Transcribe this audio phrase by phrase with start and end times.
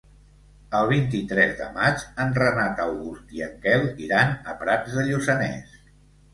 [0.77, 5.81] El vint-i-tres de maig en Renat August i en Quel iran a Prats de Lluçanès.